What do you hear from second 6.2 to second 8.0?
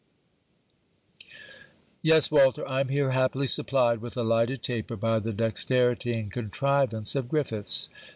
contrivance of Griffiths.